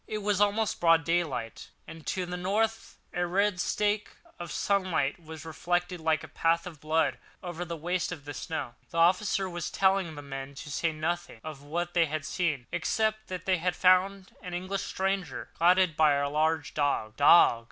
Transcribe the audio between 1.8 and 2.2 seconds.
and